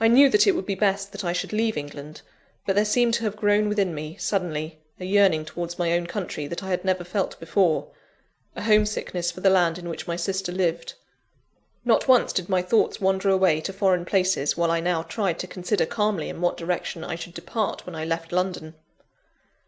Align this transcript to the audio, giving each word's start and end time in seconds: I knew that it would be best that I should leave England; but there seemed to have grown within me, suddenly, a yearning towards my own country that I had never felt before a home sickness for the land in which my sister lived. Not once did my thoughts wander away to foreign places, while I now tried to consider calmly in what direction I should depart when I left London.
I 0.00 0.08
knew 0.08 0.28
that 0.30 0.48
it 0.48 0.56
would 0.56 0.66
be 0.66 0.74
best 0.74 1.12
that 1.12 1.24
I 1.24 1.32
should 1.32 1.52
leave 1.52 1.76
England; 1.76 2.22
but 2.66 2.74
there 2.74 2.84
seemed 2.84 3.14
to 3.14 3.22
have 3.22 3.36
grown 3.36 3.68
within 3.68 3.94
me, 3.94 4.16
suddenly, 4.18 4.80
a 4.98 5.04
yearning 5.04 5.44
towards 5.44 5.78
my 5.78 5.92
own 5.92 6.08
country 6.08 6.48
that 6.48 6.60
I 6.64 6.70
had 6.70 6.84
never 6.84 7.04
felt 7.04 7.38
before 7.38 7.88
a 8.56 8.64
home 8.64 8.84
sickness 8.84 9.30
for 9.30 9.40
the 9.40 9.48
land 9.48 9.78
in 9.78 9.88
which 9.88 10.08
my 10.08 10.16
sister 10.16 10.50
lived. 10.50 10.94
Not 11.84 12.08
once 12.08 12.32
did 12.32 12.48
my 12.48 12.62
thoughts 12.62 13.00
wander 13.00 13.28
away 13.28 13.60
to 13.60 13.72
foreign 13.72 14.04
places, 14.04 14.56
while 14.56 14.72
I 14.72 14.80
now 14.80 15.04
tried 15.04 15.38
to 15.38 15.46
consider 15.46 15.86
calmly 15.86 16.28
in 16.28 16.40
what 16.40 16.56
direction 16.56 17.04
I 17.04 17.14
should 17.14 17.34
depart 17.34 17.86
when 17.86 17.94
I 17.94 18.04
left 18.04 18.32
London. 18.32 18.74